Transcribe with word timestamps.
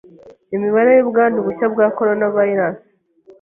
Imibare 0.55 0.89
y’ubwandu 0.93 1.37
bushya 1.45 1.65
bwa 1.73 1.87
Coronavirus 1.97 2.77